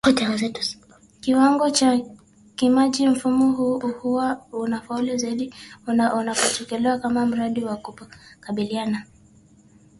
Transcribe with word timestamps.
kiwango 1.21 1.69
cha 1.69 1.99
kijamii 2.55 3.07
Mfumo 3.07 3.51
huu 3.51 3.79
huwa 3.79 4.45
unafaulu 4.51 5.17
zaidi 5.17 5.53
unapotekelezwa 5.87 6.99
kama 6.99 7.25
mradi 7.25 7.63
wa 7.63 7.75
kukabiliana 7.77 9.05